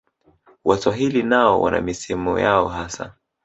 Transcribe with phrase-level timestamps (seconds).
[0.65, 3.13] Waswahili nao wana misemo yao hasa